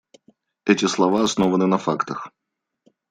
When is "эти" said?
0.73-0.87